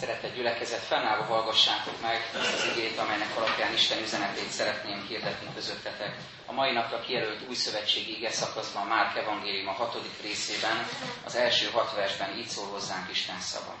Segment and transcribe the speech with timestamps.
[0.00, 6.16] Szeretett gyülekezet, fennállva hallgassátok meg ezt az igét, amelynek alapján Isten üzenetét szeretném hirdetni közöttetek.
[6.46, 10.86] A mai napra kijelölt új szövetségi ige szakaszban Márk evangélium a hatodik részében,
[11.24, 13.74] az első hat versben így szól hozzánk Isten szava.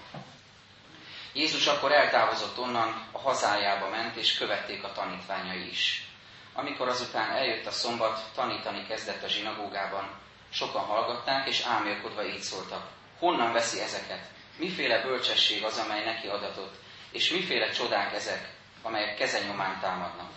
[1.32, 6.08] Jézus akkor eltávozott onnan, a hazájába ment, és követték a tanítványai is.
[6.54, 10.10] Amikor azután eljött a szombat, tanítani kezdett a zsinagógában.
[10.50, 12.86] Sokan hallgatták, és álmélkodva így szóltak.
[13.18, 14.38] Honnan veszi ezeket?
[14.60, 16.74] Miféle bölcsesség az, amely neki adatott?
[17.10, 18.48] És miféle csodák ezek,
[18.82, 20.30] amelyek kezenyomán támadnak?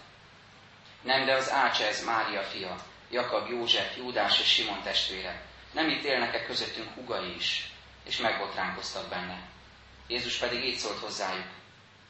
[1.01, 2.75] Nem, de az Ácsa ez Mária fia,
[3.11, 5.41] Jakab, József, Júdás és Simon testvére.
[5.71, 7.71] Nem itt élnek-e közöttünk hugai is?
[8.05, 9.41] És megbotránkoztak benne.
[10.07, 11.51] Jézus pedig így szólt hozzájuk.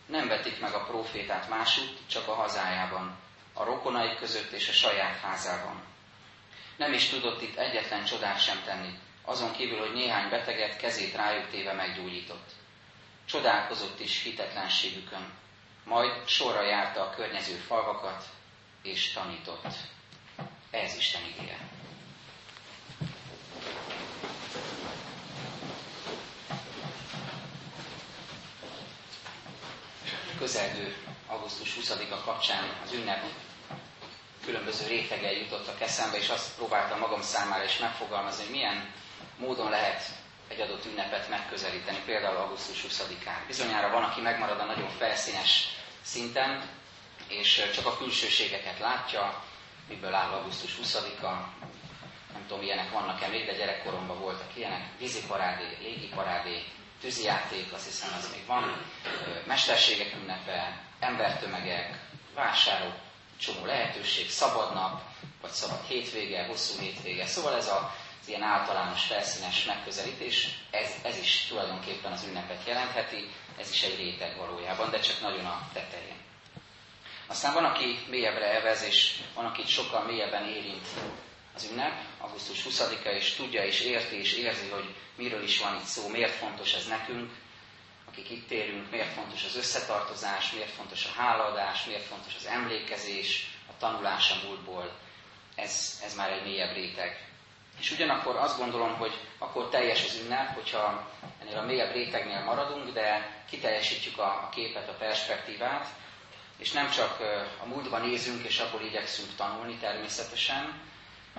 [0.05, 3.17] Nem vetik meg a profétát másút, csak a hazájában,
[3.53, 5.83] a rokonai között és a saját házában.
[6.77, 11.49] Nem is tudott itt egyetlen csodát sem tenni, azon kívül, hogy néhány beteget kezét rájuk
[11.49, 12.51] téve meggyógyított.
[13.25, 15.31] Csodálkozott is hitetlenségükön,
[15.85, 18.25] majd sorra járta a környező falvakat,
[18.81, 19.65] és tanított.
[20.71, 21.57] Ez Isten igéje.
[30.37, 30.95] Közelgő
[31.27, 33.23] augusztus 20-a kapcsán az ünnep
[34.45, 38.93] különböző rétegei jutottak eszembe, és azt próbáltam magam számára is megfogalmazni, hogy milyen
[39.37, 40.03] módon lehet
[40.47, 43.37] egy adott ünnepet megközelíteni, például augusztus 20-án.
[43.47, 45.67] Bizonyára van, aki megmarad a nagyon felszínes
[46.01, 46.69] szinten,
[47.27, 49.43] és csak a külsőségeket látja,
[49.87, 51.27] miből áll augusztus 20-a,
[52.33, 56.63] nem tudom, ilyenek vannak-e még, de gyerekkoromban voltak ilyenek, víziparádé, légiparádé,
[57.01, 58.81] tűzijáték, azt hiszem az még van,
[59.45, 61.99] mesterségek ünnepe, embertömegek,
[62.33, 62.93] vásárok,
[63.39, 65.01] csomó lehetőség, szabad nap,
[65.41, 67.25] vagy szabad hétvége, hosszú hétvége.
[67.25, 67.95] Szóval ez a
[68.27, 74.37] ilyen általános felszínes megközelítés, ez, ez is tulajdonképpen az ünnepet jelentheti, ez is egy réteg
[74.37, 76.21] valójában, de csak nagyon a tetején.
[77.27, 80.87] Aztán van, aki mélyebbre elvez, és van, akit sokkal mélyebben érint
[81.55, 85.85] az ünnep, augusztus 20-a, és tudja, és érti, és érzi, hogy miről is van itt
[85.85, 87.31] szó, miért fontos ez nekünk,
[88.07, 93.47] akik itt érünk, miért fontos az összetartozás, miért fontos a hálaadás, miért fontos az emlékezés,
[93.69, 94.97] a tanulás a múltból.
[95.55, 97.32] Ez, ez már egy mélyebb réteg
[97.83, 101.09] és ugyanakkor azt gondolom, hogy akkor teljes az ünnep, hogyha
[101.41, 105.87] ennél a mélyebb rétegnél maradunk, de kiteljesítjük a, képet, a perspektívát,
[106.57, 107.19] és nem csak
[107.63, 110.81] a múltban nézünk, és abból igyekszünk tanulni természetesen,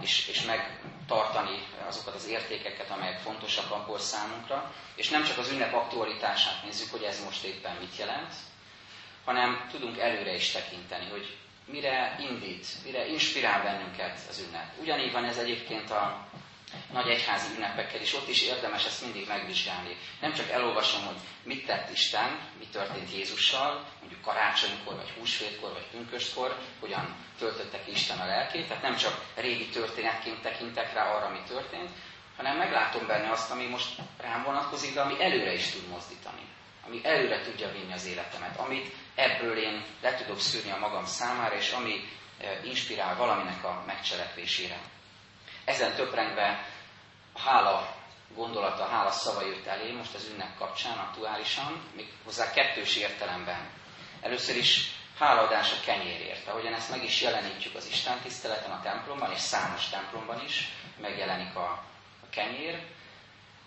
[0.00, 5.74] és, és megtartani azokat az értékeket, amelyek fontosak abból számunkra, és nem csak az ünnep
[5.74, 8.32] aktualitását nézzük, hogy ez most éppen mit jelent,
[9.24, 11.36] hanem tudunk előre is tekinteni, hogy
[11.66, 14.72] mire indít, mire inspirál bennünket az ünnep.
[14.80, 16.28] Ugyanígy van ez egyébként a
[16.92, 19.96] nagy egyházi ünnepekkel, és ott is érdemes ezt mindig megvizsgálni.
[20.20, 25.86] Nem csak elolvasom, hogy mit tett Isten, mi történt Jézussal, mondjuk karácsonykor, vagy húsvétkor, vagy
[25.90, 31.28] pünköstkor, hogyan töltötte ki Isten a lelkét, tehát nem csak régi történetként tekintek rá arra,
[31.28, 31.90] mi történt,
[32.36, 36.42] hanem meglátom benne azt, ami most rám vonatkozik, de ami előre is tud mozdítani,
[36.86, 41.56] ami előre tudja vinni az életemet, amit ebből én le tudok szűrni a magam számára,
[41.56, 42.08] és ami
[42.38, 44.78] eh, inspirál valaminek a megcselekvésére.
[45.64, 46.66] Ezen töprengve
[47.32, 47.96] a hála
[48.34, 53.70] gondolata, a hála szava jött elé most az ünnep kapcsán aktuálisan, még hozzá kettős értelemben.
[54.20, 59.32] Először is hálaadás a kenyérért, ahogyan ezt meg is jelenítjük az Isten tiszteleten a templomban,
[59.32, 61.84] és számos templomban is megjelenik a,
[62.22, 62.86] a kenyér.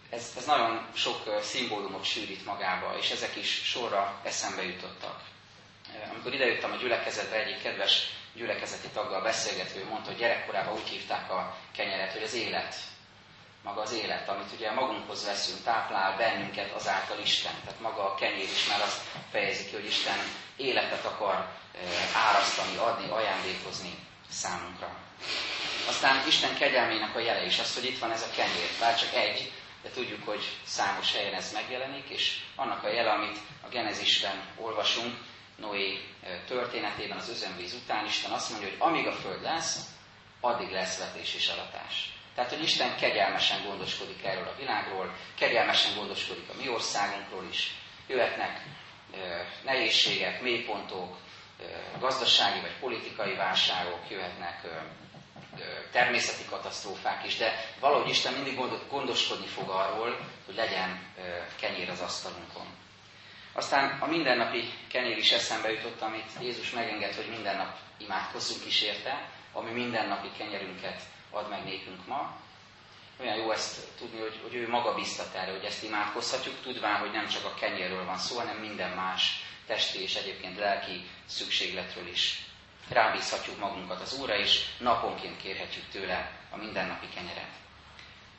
[0.09, 5.22] Ez, ez nagyon sok szimbólumot sűrít magába, és ezek is sorra eszembe jutottak.
[6.12, 11.56] Amikor idejöttem a gyülekezetbe, egyik kedves gyülekezeti taggal beszélgetve, mondta, hogy gyerekkorában úgy hívták a
[11.72, 12.75] kenyeret, hogy az élet.
[13.63, 17.53] Maga az élet, amit ugye magunkhoz veszünk, táplál bennünket azáltal Isten.
[17.63, 19.01] Tehát maga a kenyér is már azt
[19.31, 20.18] fejezi ki, hogy Isten
[20.56, 21.47] életet akar
[22.13, 23.94] árasztani, adni, ajándékozni
[24.29, 24.95] számunkra.
[25.88, 28.69] Aztán Isten kegyelmének a jele is az, hogy itt van ez a kenyér.
[28.79, 29.51] Bár csak egy,
[29.88, 35.16] de tudjuk, hogy számos helyen ez megjelenik, és annak a jele, amit a Genezisben olvasunk,
[35.56, 36.00] Noé
[36.48, 39.80] történetében az özönvíz után Isten azt mondja, hogy amíg a föld lesz,
[40.39, 42.12] addig lesz vetés és aratás.
[42.36, 47.72] Tehát, hogy Isten kegyelmesen gondoskodik erről a világról, kegyelmesen gondoskodik a mi országunkról is.
[48.07, 48.62] Jöhetnek
[49.63, 51.18] nehézségek, mélypontok,
[52.00, 54.62] gazdasági vagy politikai válságok, jöhetnek
[55.92, 58.59] természeti katasztrófák is, de valahogy Isten mindig
[58.89, 61.13] gondoskodni fog arról, hogy legyen
[61.59, 62.65] kenyér az asztalunkon.
[63.54, 68.81] Aztán a mindennapi kenyér is eszembe jutott, amit Jézus megenged, hogy minden nap imádkozzunk is
[68.81, 71.01] érte, ami mindennapi kenyerünket
[71.31, 72.36] ad meg nékünk ma.
[73.19, 77.12] olyan jó ezt tudni, hogy, hogy ő maga biztat erre, hogy ezt imádkozhatjuk, tudván, hogy
[77.12, 82.46] nem csak a kenyérről van szó, hanem minden más testi és egyébként lelki szükségletről is.
[82.89, 87.50] Rábízhatjuk magunkat az Úrra, és naponként kérhetjük tőle a mindennapi kenyeret.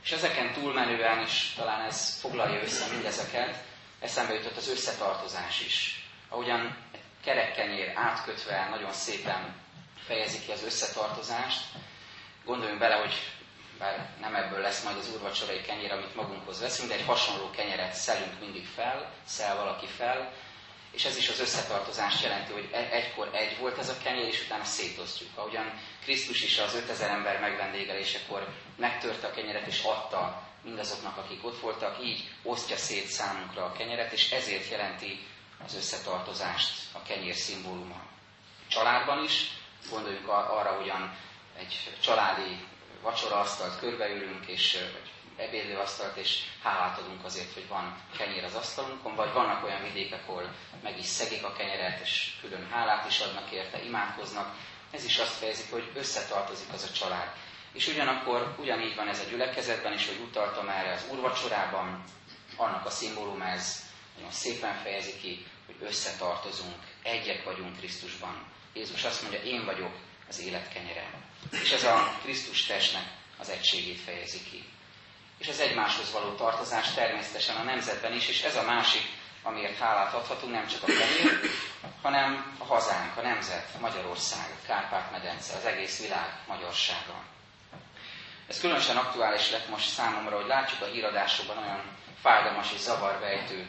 [0.05, 3.57] És ezeken túlmenően is, talán ez foglalja össze mindezeket,
[4.01, 6.07] eszembe jutott az összetartozás is.
[6.29, 9.55] Ahogyan egy kerekkenyér átkötve nagyon szépen
[10.07, 11.65] fejezi ki az összetartozást,
[12.45, 13.15] gondoljunk bele, hogy
[13.79, 17.93] bár nem ebből lesz majd az úrvacsorai kenyér, amit magunkhoz veszünk, de egy hasonló kenyeret
[17.95, 20.33] szelünk mindig fel, szel valaki fel,
[20.91, 24.45] és ez is az összetartozást jelenti, hogy e- egykor egy volt ez a kenyér, és
[24.45, 25.31] utána szétosztjuk.
[25.35, 31.61] Ahogyan Krisztus is az 5000 ember megvendégelésekor megtörte a kenyeret, és adta mindazoknak, akik ott
[31.61, 35.27] voltak, így osztja szét számunkra a kenyeret, és ezért jelenti
[35.65, 38.01] az összetartozást a kenyér szimbóluma.
[38.69, 39.47] Családban is,
[39.91, 41.17] gondoljunk arra, hogyan
[41.59, 42.67] egy családi
[43.03, 44.79] vacsoraasztalt körbeülünk, és
[45.39, 50.55] ebédlőasztalt, és hálát adunk azért, hogy van kenyér az asztalunkon, vagy vannak olyan vidékek, ahol
[50.83, 54.55] meg is szegik a kenyeret, és külön hálát is adnak érte, imádkoznak.
[54.91, 57.33] Ez is azt fejezi, hogy összetartozik az a család.
[57.73, 62.05] És ugyanakkor ugyanígy van ez a gyülekezetben is, hogy utaltam erre az úrvacsorában,
[62.57, 63.87] annak a szimbólum ez
[64.17, 68.47] nagyon szépen fejezi ki, hogy összetartozunk, egyek vagyunk Krisztusban.
[68.73, 69.93] Jézus azt mondja, én vagyok
[70.29, 71.11] az élet kenyere.
[71.51, 73.05] És ez a Krisztus testnek
[73.39, 74.65] az egységét fejezi ki.
[75.39, 79.03] És az egymáshoz való tartozás természetesen a nemzetben is, és ez a másik,
[79.43, 81.41] amiért hálát adhatunk, nem csak a kenyér,
[82.03, 87.15] hanem a hazánk, a nemzet, Magyarország, Kárpát-medence, az egész világ magyarsága.
[88.49, 91.83] Ez különösen aktuális lett most számomra, hogy látjuk a híradásokban olyan
[92.23, 93.67] fájdalmas és zavarvejtő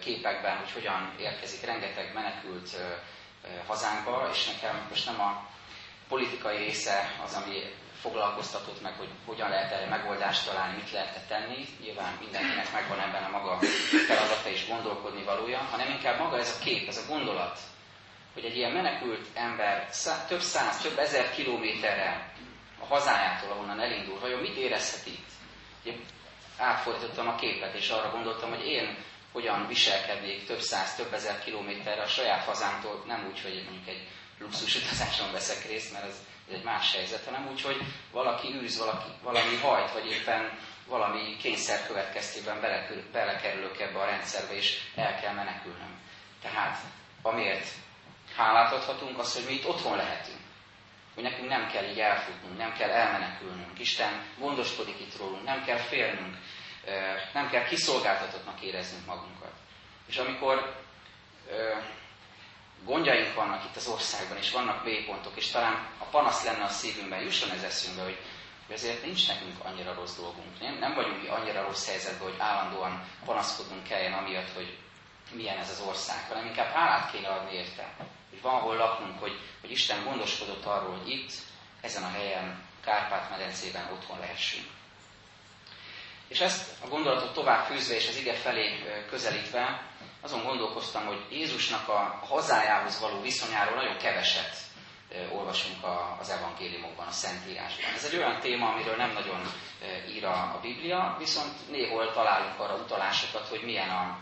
[0.00, 2.76] képekben, hogy hogyan érkezik rengeteg menekült
[3.66, 5.48] hazánkba, és nekem most nem a
[6.08, 7.74] politikai része az, ami
[8.04, 11.66] foglalkoztatott meg, hogy hogyan lehet erre megoldást találni, mit lehet tenni.
[11.80, 13.58] Nyilván mindenkinek megvan ebben a maga
[14.06, 17.58] feladata és gondolkodni valója, hanem inkább maga ez a kép, ez a gondolat,
[18.34, 22.32] hogy egy ilyen menekült ember szá, több száz, több ezer kilométerre
[22.80, 25.28] a hazájától, ahonnan elindul, vajon mit érezhet itt?
[25.84, 25.94] Ugye,
[26.58, 28.96] átfordítottam a képet, és arra gondoltam, hogy én
[29.32, 34.08] hogyan viselkednék több száz, több ezer kilométerre a saját hazámtól, nem úgy, hogy mondjuk egy
[34.38, 36.16] luxus utazáson veszek részt, mert ez,
[36.48, 37.76] ez egy más helyzet, hanem úgy, hogy
[38.12, 42.60] valaki űz, valaki, valami hajt, vagy éppen valami kényszer következtében
[43.12, 45.98] belekerülök ebbe a rendszerbe, és el kell menekülnöm.
[46.42, 46.78] Tehát,
[47.22, 47.66] amiért
[48.36, 50.38] hálát adhatunk, az, hogy mi itt otthon lehetünk.
[51.14, 53.78] Hogy nekünk nem kell így elfutnunk, nem kell elmenekülnünk.
[53.78, 56.36] Isten gondoskodik itt rólunk, nem kell félnünk,
[57.32, 59.52] nem kell kiszolgáltatottnak éreznünk magunkat.
[60.06, 60.82] És amikor
[62.84, 67.22] gondjaink vannak itt az országban, és vannak mélypontok, és talán a panasz lenne a szívünkben,
[67.22, 68.18] jusson ez eszünkbe, hogy,
[68.66, 70.60] hogy azért nincs nekünk annyira rossz dolgunk.
[70.60, 74.76] Nem, nem vagyunk annyira rossz helyzetben, hogy állandóan panaszkodnunk kelljen amiatt, hogy
[75.32, 77.94] milyen ez az ország, hanem inkább hálát kéne adni érte,
[78.30, 81.32] hogy van hol laknunk, hogy, hogy Isten gondoskodott arról, hogy itt,
[81.80, 84.66] ezen a helyen, Kárpát-medencében otthon lehessünk.
[86.28, 91.88] És ezt a gondolatot tovább fűzve és az ige felé közelítve, azon gondolkoztam, hogy Jézusnak
[91.88, 94.56] a hazájához való viszonyáról nagyon keveset
[95.32, 95.76] olvasunk
[96.20, 97.92] az evangéliumokban, a Szentírásban.
[97.94, 99.40] Ez egy olyan téma, amiről nem nagyon
[100.08, 104.18] ír a Biblia, viszont néhol találunk arra utalásokat, hogy milyen, a,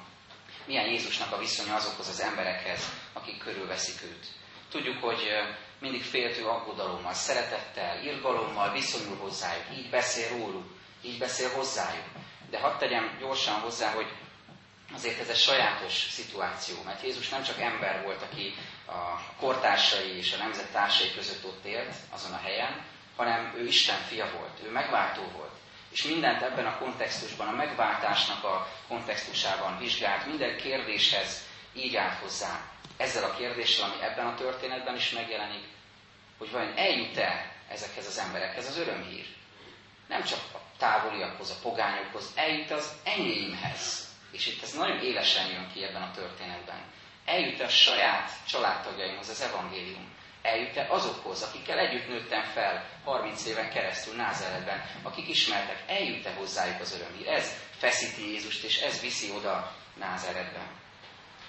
[0.67, 4.27] milyen Jézusnak a viszonya azokhoz az emberekhez, akik körülveszik őt.
[4.71, 5.23] Tudjuk, hogy
[5.81, 10.67] mindig féltő aggodalommal, szeretettel, irgalommal viszonyul hozzájuk, így beszél róluk,
[11.03, 12.05] így beszél hozzájuk.
[12.51, 14.07] De hadd tegyem gyorsan hozzá, hogy
[14.95, 18.55] azért ez egy sajátos szituáció, mert Jézus nem csak ember volt, aki
[18.87, 22.85] a kortársai és a nemzettársai között ott élt azon a helyen,
[23.17, 25.53] hanem ő Isten fia volt, ő megváltó volt.
[25.91, 31.43] És mindent ebben a kontextusban, a megváltásnak a kontextusában vizsgált, minden kérdéshez
[31.75, 32.61] így állt hozzá.
[32.97, 35.65] Ezzel a kérdéssel, ami ebben a történetben is megjelenik,
[36.39, 39.27] hogy vajon eljut-e ezekhez az emberekhez az örömhír.
[40.09, 45.71] Nem csak a távoliakhoz, a pogányokhoz, eljut az enyéimhez, és itt ez nagyon élesen jön
[45.73, 46.81] ki ebben a történetben.
[47.25, 50.11] Eljut a saját családtagjaimhoz az evangélium.
[50.43, 56.95] Eljut-e azokhoz, akikkel együtt nőttem fel 30 éven keresztül Názáretben, akik ismertek, eljut-e hozzájuk az
[56.95, 57.29] örömhír.
[57.29, 60.67] Ez feszíti Jézust, és ez viszi oda Názáretben.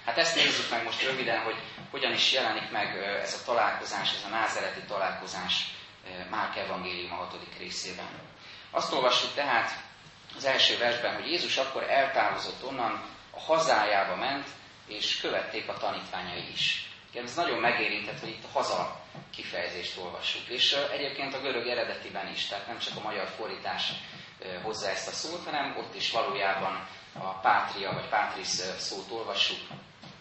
[0.04, 1.56] Hát ezt nézzük meg most röviden, hogy
[1.90, 5.72] hogyan is jelenik meg ez a találkozás, ez a názereti találkozás
[6.30, 8.08] Márk evangélium a hatodik részében.
[8.74, 9.70] Azt olvassuk tehát
[10.36, 14.48] az első versben, hogy Jézus akkor eltávozott onnan, a hazájába ment,
[14.86, 16.88] és követték a tanítványai is.
[17.10, 19.00] Igen, ez nagyon megérintett, hogy itt a haza
[19.34, 20.48] kifejezést olvassuk.
[20.48, 23.92] És egyébként a görög eredetiben is, tehát nem csak a magyar fordítás
[24.62, 28.46] hozza ezt a szót, hanem ott is valójában a pátria vagy pátris
[28.78, 29.58] szót olvassuk,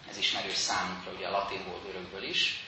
[0.09, 2.63] ez ismerős számunkra, ugye a latinból, görögből is.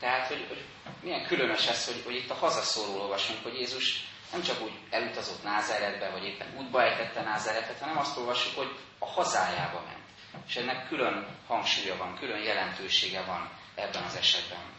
[0.00, 0.64] Tehát, hogy, hogy
[1.02, 5.42] milyen különös ez, hogy, hogy itt a hazaszóról olvasunk, hogy Jézus nem csak úgy elutazott
[5.42, 10.04] Názáretbe, vagy éppen útba ejtette Názáretet, hanem azt olvassuk, hogy a hazájába ment.
[10.46, 14.74] És ennek külön hangsúlya van, külön jelentősége van ebben az esetben.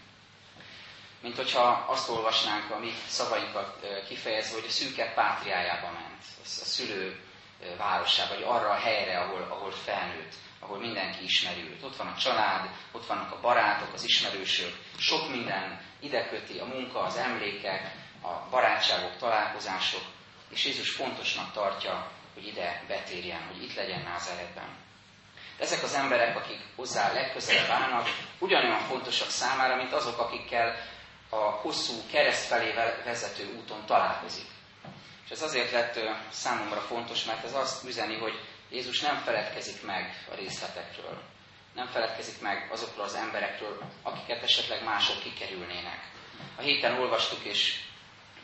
[1.22, 7.20] Mint hogyha azt olvasnánk a mi szavainkat kifejezve, hogy a szűke pátriájába ment, a szülő
[7.78, 11.84] városába, vagy arra a helyre, ahol, ahol felnőtt, ahol mindenki ismeri őt.
[11.84, 16.66] Ott van a család, ott vannak a barátok, az ismerősök, sok minden ide köti, a
[16.66, 17.92] munka, az emlékek,
[18.28, 20.02] a barátságok, találkozások,
[20.50, 24.76] és Jézus fontosnak tartja, hogy ide betérjen, hogy itt legyen Názáretben.
[25.60, 28.08] Ezek az emberek, akik hozzá legközelebb állnak,
[28.40, 30.76] ugyanolyan fontosak számára, mint azok, akikkel
[31.30, 32.74] a hosszú kereszt felé
[33.06, 34.48] vezető úton találkozik.
[35.26, 40.26] És ez azért lett számomra fontos, mert ez azt üzeni, hogy Jézus nem feledkezik meg
[40.32, 41.22] a részletekről.
[41.74, 46.12] Nem feledkezik meg azokról az emberekről, akiket esetleg mások kikerülnének.
[46.56, 47.80] A héten olvastuk és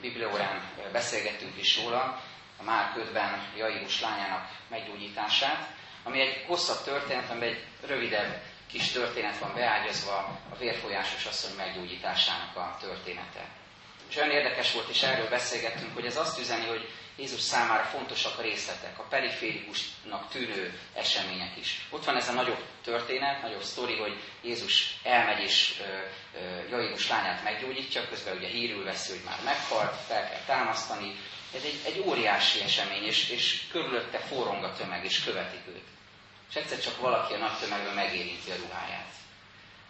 [0.04, 2.22] Bibliórán beszélgettünk is róla,
[2.60, 5.68] a Márk 5-ben Jairus lányának meggyógyítását,
[6.04, 10.16] ami egy hosszabb történet, amiben egy rövidebb kis történet van beágyazva
[10.52, 13.46] a vérfolyásos asszony meggyógyításának a története.
[14.10, 18.40] És olyan érdekes volt, és erről beszélgettünk, hogy ez azt üzeni, hogy Jézus számára fontosak
[18.40, 21.88] a részletek, a periférikusnak tűnő események is.
[21.90, 25.82] Ott van ez a nagyobb történet, nagyobb sztori, hogy Jézus elmegy és
[26.70, 31.16] Jairus lányát meggyógyítja, közben ugye hírül veszi, hogy már meghalt, fel kell támasztani.
[31.56, 35.88] Ez egy, egy óriási esemény, és, és körülötte forrong a tömeg, és követik őt.
[36.50, 39.14] És egyszer csak valaki a nagy tömegben megérinti a ruháját.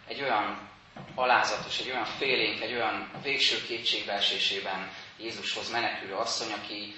[0.06, 0.68] Egy olyan
[1.14, 6.94] alázatos, egy olyan félénk, egy olyan végső kétségbeesésében Jézushoz menekülő asszony, aki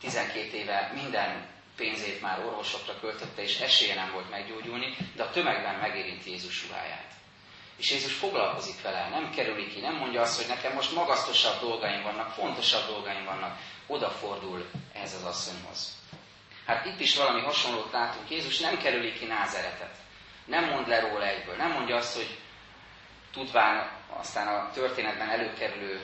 [0.00, 5.74] 12 éve minden pénzét már orvosokra költötte, és esélye nem volt meggyógyulni, de a tömegben
[5.74, 7.12] megérinti Jézus ruháját.
[7.76, 12.02] És Jézus foglalkozik vele, nem kerüli ki, nem mondja azt, hogy nekem most magasztosabb dolgaim
[12.02, 15.96] vannak, fontosabb dolgaim vannak, odafordul ehhez az asszonyhoz.
[16.66, 18.30] Hát itt is valami hasonlót látunk.
[18.30, 19.94] Jézus nem kerüli ki názeretet.
[20.44, 21.56] Nem mond le róla egyből.
[21.56, 22.38] Nem mondja azt, hogy
[23.32, 26.00] tudván aztán a történetben előkerülő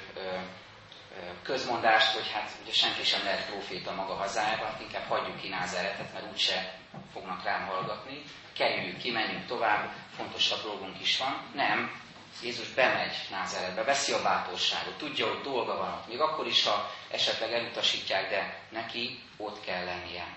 [1.43, 6.13] közmondást, hogy hát ugye senki sem lehet proféta maga hazájában, hát inkább hagyjuk ki názeretet,
[6.13, 6.75] mert úgyse
[7.13, 8.23] fognak rám hallgatni.
[8.53, 11.51] Kerüljük ki, menjünk tovább, fontosabb dolgunk is van.
[11.55, 12.01] Nem,
[12.43, 16.91] Jézus bemegy Názeretbe, veszi a bátorságot, tudja, hogy dolga van ott, még akkor is, ha
[17.11, 20.37] esetleg elutasítják, de neki ott kell lennie.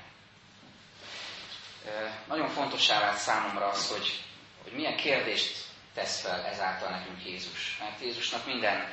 [2.28, 4.24] Nagyon fontossá vált számomra az, hogy,
[4.64, 5.65] hogy milyen kérdést
[5.96, 7.78] tesz fel ezáltal nekünk Jézus.
[7.80, 8.92] Mert Jézusnak minden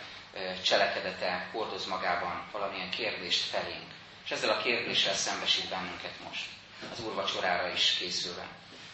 [0.65, 3.91] cselekedete hordoz magában valamilyen kérdést felénk.
[4.25, 6.47] És ezzel a kérdéssel szembesít bennünket most,
[6.93, 8.47] az úrvacsorára is készülve.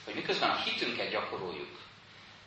[0.04, 1.78] Hogy miközben a hitünket gyakoroljuk,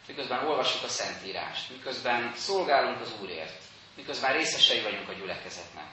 [0.08, 3.62] miközben olvassuk a Szentírást, miközben szolgálunk az Úrért,
[3.96, 5.88] miközben részesei vagyunk a gyülekezetnek,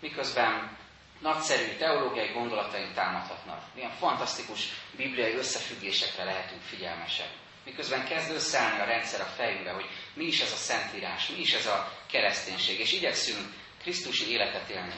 [0.00, 0.76] miközben
[1.20, 7.28] nagyszerű teológiai gondolataink támadhatnak, milyen fantasztikus bibliai összefüggésekre lehetünk figyelmesek.
[7.64, 11.52] Miközben kezd összeállni a rendszer a fejünkbe, hogy mi is ez a szentírás, mi is
[11.52, 14.94] ez a kereszténység, és igyekszünk Krisztusi életet élni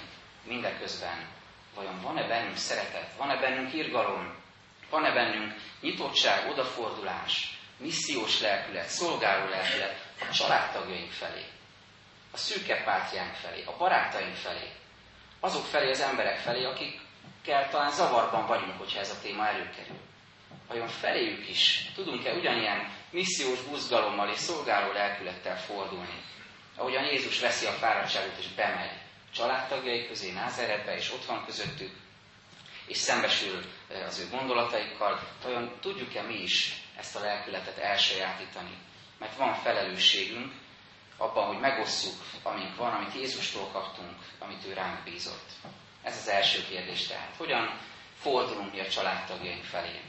[0.47, 1.29] mindeközben.
[1.75, 4.35] Vajon van-e bennünk szeretet, van-e bennünk irgalom,
[4.91, 11.45] van-e bennünk nyitottság, odafordulás, missziós lelkület, szolgáló lelkület a családtagjaink felé,
[12.33, 14.73] a szűke pártjánk felé, a barátaink felé,
[15.41, 19.99] azok felé, az emberek felé, akikkel talán zavarban vagyunk, hogyha ez a téma előkerül.
[20.69, 26.25] Vajon feléjük is tudunk-e ugyanilyen missziós buzgalommal és szolgáló lelkülettel fordulni,
[26.77, 28.99] ahogyan Jézus veszi a fáradtságot és bemegy
[29.35, 31.91] családtagjai közé, Názeretbe, és ott van közöttük,
[32.87, 33.65] és szembesül
[34.07, 38.79] az ő gondolataikkal, vajon tudjuk-e mi is ezt a lelkületet elsajátítani?
[39.19, 40.53] Mert van felelősségünk,
[41.17, 45.49] abban, hogy megosszuk, amink van, amit Jézustól kaptunk, amit ő ránk bízott.
[46.03, 47.35] Ez az első kérdés tehát.
[47.37, 47.79] Hogyan
[48.19, 50.01] fordulunk mi a családtagjaink felé?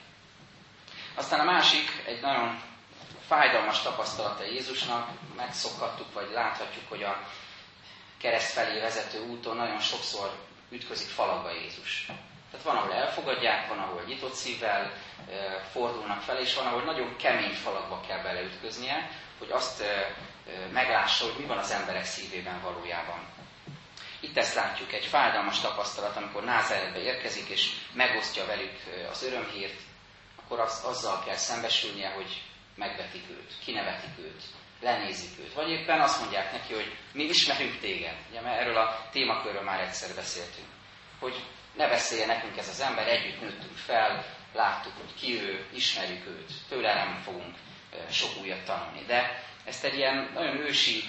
[1.16, 2.62] Aztán a másik, egy nagyon
[3.28, 7.24] fájdalmas tapasztalata Jézusnak, megszokhattuk, vagy láthatjuk, hogy a
[8.18, 10.32] kereszt felé vezető úton nagyon sokszor
[10.70, 12.06] ütközik falakba Jézus.
[12.52, 14.92] Tehát van, ahol elfogadják, van, ahol nyitott szívvel
[15.72, 19.84] fordulnak fel, és van, ahol nagyon kemény falakba kell beleütköznie, hogy azt
[20.72, 23.20] meglássa, hogy mi van az emberek szívében valójában.
[24.20, 28.74] Itt ezt látjuk, egy fájdalmas tapasztalat, amikor Názáretbe érkezik, és megosztja velük
[29.12, 29.80] az örömhírt,
[30.52, 32.42] akkor az, azzal kell szembesülnie, hogy
[32.76, 34.44] megvetik őt, kinevetik őt,
[34.82, 35.54] lenézik őt.
[35.54, 38.16] Vagy éppen azt mondják neki, hogy mi ismerünk téged.
[38.30, 40.68] Ugye, mert erről a témakörről már egyszer beszéltünk.
[41.20, 41.44] hogy
[41.76, 46.52] ne beszélje nekünk ez az ember, együtt nőttünk fel, láttuk, hogy ki ő, ismerjük őt,
[46.70, 47.56] tőle nem fogunk
[48.10, 49.04] sok újat tanulni.
[49.06, 51.04] De ezt egy ilyen nagyon ősi,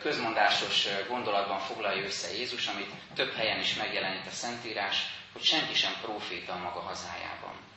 [0.00, 5.92] közmondásos gondolatban foglalja össze Jézus, amit több helyen is megjelenít a Szentírás, hogy senki sem
[6.02, 7.69] proféta a maga hazájában.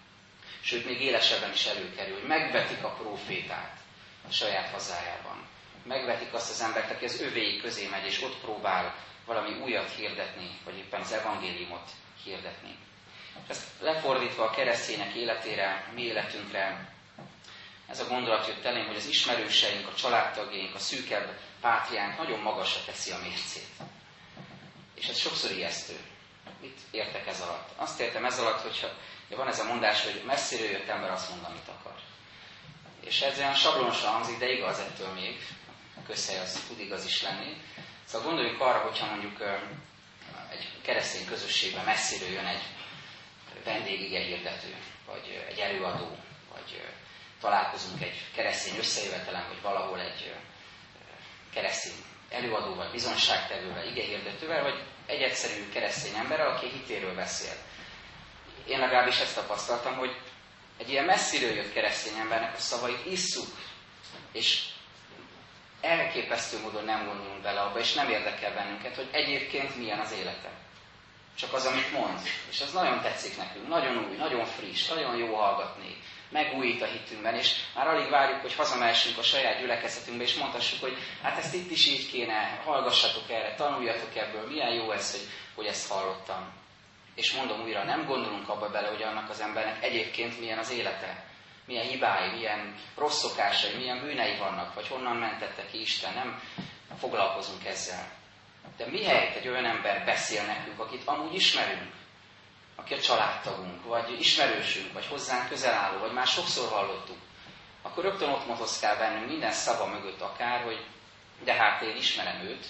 [0.63, 3.77] Sőt, még élesebben is előkerül, hogy megvetik a profétát
[4.27, 5.48] a saját hazájában.
[5.86, 10.50] Megvetik azt az embert, aki az övéi közé megy, és ott próbál valami újat hirdetni,
[10.65, 11.89] vagy éppen az evangéliumot
[12.24, 12.77] hirdetni.
[13.43, 16.93] És ezt lefordítva a keresztények életére, mi életünkre,
[17.88, 22.82] ez a gondolat jött elém, hogy az ismerőseink, a családtagjaink, a szűkebb pátriánk nagyon magasra
[22.86, 23.67] teszi a mércét.
[24.96, 25.96] És ez sokszor ijesztő.
[26.62, 27.70] Mit értek ez alatt?
[27.75, 28.88] Azt értem ez alatt, hogyha
[29.35, 31.95] van ez a mondás, hogy messziről jött ember azt mond, amit akar.
[33.01, 35.37] És ez olyan sablonosan hangzik, de igaz ettől még.
[35.95, 37.61] A közhely az tud igaz is lenni.
[38.05, 39.41] Szóval gondoljunk arra, hogyha mondjuk
[40.51, 42.61] egy keresztény közösségben messziről jön egy
[43.63, 44.75] vendégige hirdető,
[45.05, 46.17] vagy egy előadó,
[46.53, 46.81] vagy
[47.41, 50.33] találkozunk egy keresztény összejövetelen, vagy valahol egy
[51.53, 51.93] keresztény
[52.29, 57.53] előadó, vagy bizonságtevővel, igehirdetővel, vagy egy egyszerű keresztény emberrel, aki hitéről beszél.
[58.67, 60.15] Én legalábbis ezt tapasztaltam, hogy
[60.77, 63.48] egy ilyen messziről jött keresztény embernek a szavait isszuk,
[64.32, 64.63] és
[65.82, 70.50] elképesztő módon nem gondolunk bele abba, és nem érdekel bennünket, hogy egyébként milyen az élete.
[71.38, 72.20] Csak az, amit mond.
[72.50, 75.98] És az nagyon tetszik nekünk, nagyon új, nagyon friss, nagyon jó hallgatni,
[76.29, 80.98] megújít a hitünkben, és már alig várjuk, hogy hazamehessünk a saját gyülekezetünkbe, és mondhassuk, hogy
[81.22, 85.65] hát ezt itt is így kéne, hallgassatok erre, tanuljatok ebből, milyen jó ez, hogy, hogy
[85.65, 86.62] ezt hallottam.
[87.15, 91.25] És mondom újra, nem gondolunk abba bele, hogy annak az embernek egyébként milyen az élete,
[91.65, 96.41] milyen hibái, milyen rossz szokásai, milyen bűnei vannak, vagy honnan mentette ki Isten, nem
[97.00, 98.12] foglalkozunk ezzel.
[98.77, 101.91] De mihelyt egy olyan ember beszél nekünk, akit amúgy ismerünk,
[102.75, 107.17] aki a családtagunk, vagy ismerősünk, vagy hozzánk közel álló, vagy már sokszor hallottuk,
[107.82, 110.86] akkor rögtön ott motoszkál bennünk minden szava mögött akár, hogy
[111.43, 112.65] de hát én ismerem őt,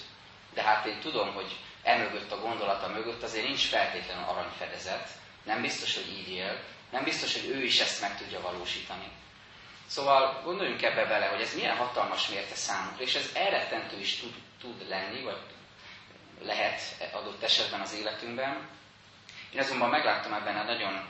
[0.54, 5.10] de hát én tudom, hogy emögött a gondolata mögött azért nincs feltétlenül aranyfedezet,
[5.44, 9.12] nem biztos, hogy így él, nem biztos, hogy ő is ezt meg tudja valósítani.
[9.88, 14.34] Szóval gondoljunk ebbe bele, hogy ez milyen hatalmas mérte számunkra, és ez elrettentő is tud,
[14.62, 15.38] tud lenni, vagy
[16.42, 18.68] lehet adott esetben az életünkben.
[19.54, 21.10] Én azonban megláttam ebben egy nagyon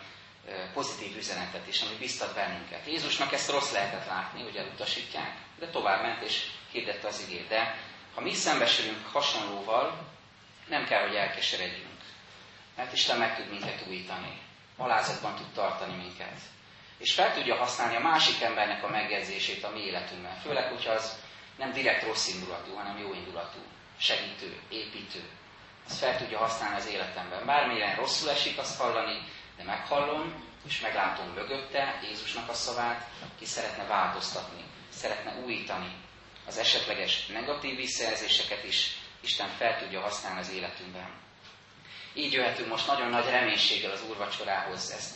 [0.73, 2.85] pozitív üzenetet is, ami biztat bennünket.
[2.85, 7.47] Jézusnak ezt rossz lehetett látni, hogy elutasítják, de tovább ment és hirdette az igét.
[7.47, 7.77] De
[8.15, 10.11] ha mi szembesülünk hasonlóval,
[10.67, 12.01] nem kell, hogy elkeseredjünk.
[12.75, 14.41] Mert Isten meg tud minket újítani.
[14.77, 16.39] Alázatban tud tartani minket.
[16.97, 20.35] És fel tudja használni a másik embernek a megjegyzését a mi életünkben.
[20.35, 21.21] Főleg, hogyha az
[21.57, 23.59] nem direkt rossz indulatú, hanem jó indulatú,
[23.97, 25.29] segítő, építő.
[25.87, 27.45] Azt fel tudja használni az életemben.
[27.45, 33.07] Bármilyen rosszul esik azt hallani, de meghallom, és meglátom mögötte Jézusnak a szavát,
[33.39, 35.95] ki szeretne változtatni, szeretne újítani.
[36.47, 41.09] Az esetleges negatív visszajelzéseket is Isten fel tudja használni az életünkben.
[42.13, 45.13] Így jöhetünk most nagyon nagy reménységgel az úrvacsorához, ezt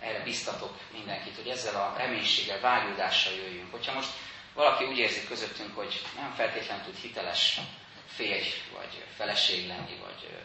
[0.00, 3.70] erre biztatok mindenkit, hogy ezzel a reménységgel, vágyódással jöjjünk.
[3.70, 4.10] Hogyha most
[4.54, 7.60] valaki úgy érzi közöttünk, hogy nem feltétlenül tud hiteles
[8.06, 10.38] férj vagy feleség lenni, vagy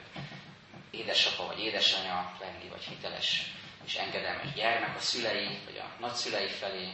[0.92, 3.42] édesapa vagy édesanya lenni, vagy hiteles
[3.86, 6.90] és engedelmes gyermek a szülei, vagy a nagyszülei felé,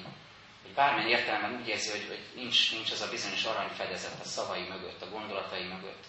[0.67, 4.61] hogy bármilyen értelemben úgy érzi, hogy, hogy nincs, nincs az a bizonyos aranyfedezet a szavai
[4.61, 6.03] mögött, a gondolatai mögött,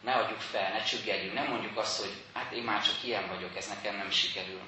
[0.00, 3.56] ne adjuk fel, ne csüggedjünk, nem mondjuk azt, hogy hát én már csak ilyen vagyok,
[3.56, 4.60] ez nekem nem sikerül,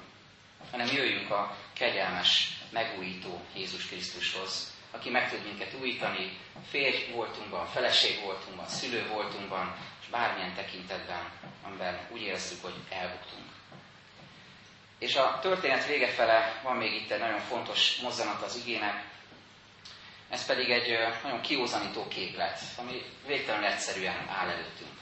[0.71, 6.37] hanem jöjjünk a kegyelmes, megújító Jézus Krisztushoz, aki meg tud minket újítani,
[6.69, 11.31] férj voltunkban, feleség voltunkban, szülő voltunkban, és bármilyen tekintetben,
[11.63, 13.54] amiben úgy érezzük, hogy elbuktunk.
[14.99, 19.03] És a történet vége fele van még itt egy nagyon fontos mozzanat az igének,
[20.29, 24.99] ez pedig egy nagyon kiózanító képlet, ami végtelenül egyszerűen áll előttünk,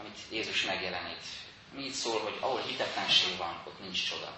[0.00, 1.24] amit Jézus megjelenít.
[1.72, 4.32] Mi így szól, hogy ahol hitetlenség van, ott nincs csoda.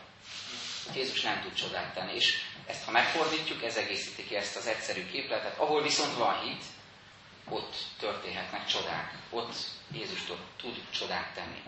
[0.95, 5.07] Jézus nem tud csodát tenni, és ezt ha megfordítjuk, ez egészíti ki ezt az egyszerű
[5.07, 5.59] képletet.
[5.59, 6.65] Ahol viszont van hit,
[7.49, 9.13] ott történhetnek csodák.
[9.31, 9.55] Ott
[9.93, 10.23] Jézus
[10.57, 11.63] tud csodát tenni.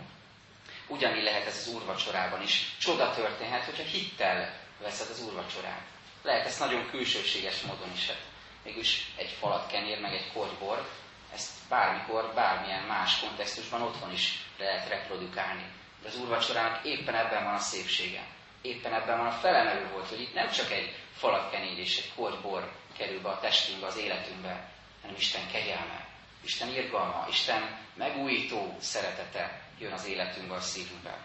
[0.93, 2.77] Ugyanígy lehet ez az úrvacsorában is.
[2.79, 5.83] Csoda történhet, hogyha hittel veszed az úrvacsorát.
[6.23, 8.07] Lehet ezt nagyon külsőséges módon is.
[8.07, 8.21] Hát
[8.65, 10.89] mégis egy falat kenyér, meg egy kortybor,
[11.35, 15.65] ezt bármikor, bármilyen más kontextusban otthon is lehet reprodukálni.
[16.03, 18.27] De az úrvacsorának éppen ebben van a szépsége.
[18.63, 22.13] Éppen ebben van a felemelő volt, hogy itt nem csak egy falat kenyér és egy
[22.15, 24.71] kortybor kerül be a testünkbe, az életünkbe,
[25.03, 26.07] hanem Isten kegyelme,
[26.45, 31.19] Isten irgalma, Isten megújító szeretete jön az életünkbe, a szívünkbe.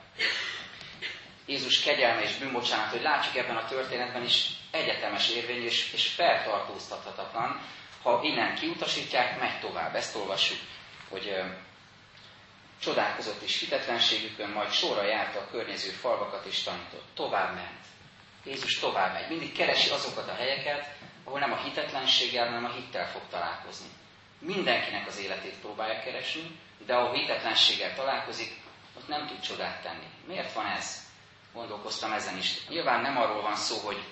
[1.46, 7.62] Jézus kegyelme és bűnbocsánat, hogy látjuk ebben a történetben is egyetemes érvény és, és feltartóztathatatlan.
[8.02, 9.96] Ha innen kiutasítják, megy tovább.
[9.96, 10.58] Ezt olvassuk,
[11.10, 11.46] hogy ö,
[12.82, 17.06] csodálkozott is hitetlenségükön, majd sorra járta a környező falvakat és tanított.
[17.14, 17.86] Tovább ment.
[18.46, 19.30] Jézus tovább megy.
[19.30, 23.88] Mindig keresi azokat a helyeket, ahol nem a hitetlenséggel, hanem a hittel fog találkozni.
[24.40, 28.56] Mindenkinek az életét próbálja keresni, de ahol hitetlenséggel találkozik,
[28.98, 30.08] ott nem tud csodát tenni.
[30.28, 31.06] Miért van ez?
[31.54, 32.68] Gondolkoztam ezen is.
[32.68, 34.04] Nyilván nem arról van szó, hogy,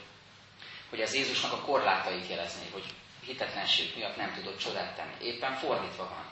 [0.90, 2.84] hogy az Jézusnak a korlátait jelezné, hogy
[3.26, 5.14] hitetlenség miatt nem tudott csodát tenni.
[5.22, 6.26] Éppen fordítva van.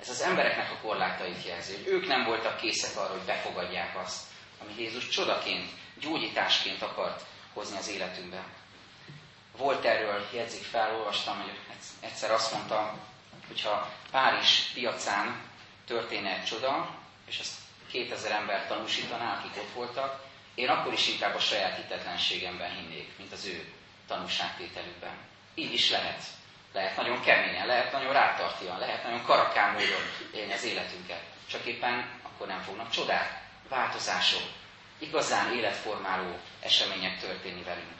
[0.00, 4.22] Ez az embereknek a korlátait jelzi, hogy ők nem voltak készek arra, hogy befogadják azt,
[4.62, 8.44] ami Jézus csodaként, gyógyításként akart hozni az életünkbe.
[9.56, 11.52] Volt erről jegyzik fel, olvastam, hogy
[12.00, 12.94] egyszer azt mondta,
[13.46, 15.47] hogyha Párizs piacán
[15.88, 16.96] történne egy csoda,
[17.26, 17.54] és ezt
[17.90, 23.32] 2000 ember tanúsítaná, akik ott voltak, én akkor is inkább a saját hitetlenségemben hinnék, mint
[23.32, 23.72] az ő
[24.06, 25.16] tanúságtételükben.
[25.54, 26.22] Így is lehet.
[26.72, 30.02] Lehet nagyon keményen, lehet nagyon rátartian, lehet nagyon karakán módon
[30.34, 31.22] élni az életünket.
[31.50, 34.42] Csak éppen akkor nem fognak csodák, változások,
[34.98, 37.96] igazán életformáló események történni velünk.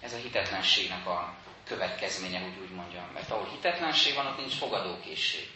[0.00, 3.04] Ez a hitetlenségnek a következménye, hogy úgy mondjam.
[3.14, 5.50] Mert ahol hitetlenség van, ott nincs fogadókészség.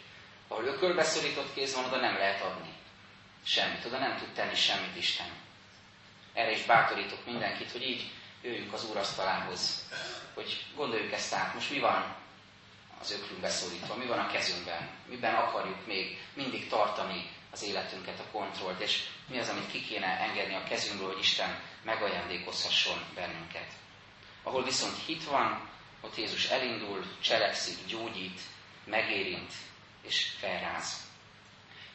[0.47, 2.69] Ahol ökölbeszorított kéz van, oda nem lehet adni.
[3.43, 5.27] Semmit, oda nem tud tenni semmit Isten.
[6.33, 9.89] Erre is bátorítok mindenkit, hogy így jöjjünk az úrasztalához,
[10.33, 12.15] hogy gondoljuk ezt át, most mi van
[13.01, 18.31] az öklünkbe szorítva, mi van a kezünkben, miben akarjuk még mindig tartani az életünket, a
[18.31, 23.67] kontrollt, és mi az, amit ki kéne engedni a kezünkből, hogy Isten megajándékozhasson bennünket.
[24.43, 25.69] Ahol viszont hit van,
[26.01, 28.41] ott Jézus elindul, cselekszik, gyógyít,
[28.85, 29.53] megérint
[30.07, 31.05] és felráz.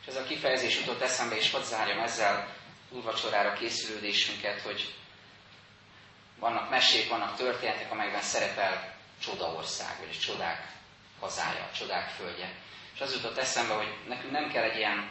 [0.01, 2.55] És ez a kifejezés jutott eszembe, és hadd zárjam ezzel
[2.91, 4.95] úrvacsorára készülődésünket, hogy
[6.39, 8.95] vannak mesék, vannak történetek, amelyekben szerepel
[9.25, 10.73] csodaország, vagy csodák
[11.21, 12.53] hazája, csodák földje.
[12.95, 15.11] És az jutott eszembe, hogy nekünk nem kell egy ilyen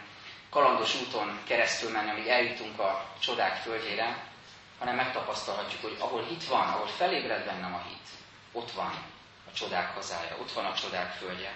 [0.49, 4.23] kalandos úton keresztül menni, amíg eljutunk a csodák földjére,
[4.79, 8.07] hanem megtapasztalhatjuk, hogy ahol hit van, ahol felébred bennem a hit,
[8.51, 8.91] ott van
[9.51, 11.53] a csodák hazája, ott van a csodák földje.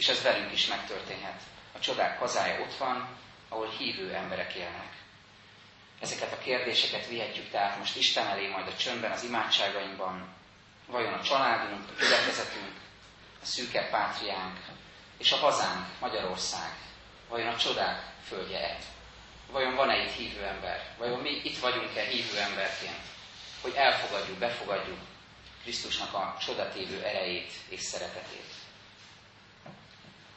[0.00, 1.40] És ez velünk is megtörténhet.
[1.72, 3.08] A csodák hazája ott van,
[3.48, 4.92] ahol hívő emberek élnek.
[6.00, 10.28] Ezeket a kérdéseket vihetjük tehát most Isten elé, majd a csöndben, az imádságainkban.
[10.86, 12.72] Vajon a családunk, a gyülekezetünk,
[13.42, 14.58] a szűke pátriánk
[15.18, 16.70] és a hazánk, Magyarország,
[17.28, 18.78] vajon a csodák földje-e?
[19.50, 20.94] Vajon van-e itt hívő ember?
[20.98, 23.02] Vajon mi itt vagyunk-e hívő emberként?
[23.60, 24.98] Hogy elfogadjuk, befogadjuk
[25.62, 28.60] Krisztusnak a csodatévő erejét és szeretetét.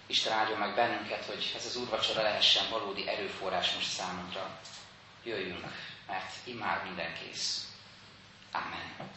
[0.07, 4.59] Isten áldjon meg bennünket, hogy ez az úrvacsora lehessen valódi erőforrás most számunkra.
[5.23, 5.65] Jöjjünk,
[6.07, 7.67] mert immár minden kész.
[8.51, 9.11] Amen.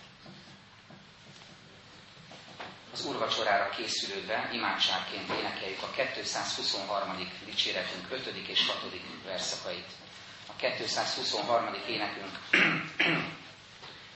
[2.93, 7.31] Az úrvacsorára készülődve imádságként énekeljük a 223.
[7.45, 8.27] dicséretünk 5.
[8.49, 8.83] és 6.
[9.25, 9.91] verszakait.
[10.47, 11.75] A 223.
[11.89, 12.39] énekünk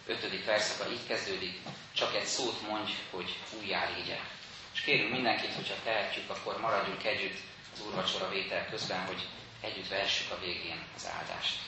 [0.07, 0.45] 5.
[0.45, 1.59] verszaka így kezdődik,
[1.93, 4.39] csak egy szót mondj, hogy újjá légyek.
[4.81, 7.39] És kérünk mindenkit, hogyha tehetjük, akkor maradjunk együtt
[7.75, 9.27] az úrvacsora vétel közben, hogy
[9.61, 11.59] együtt vehessük a végén az áldást.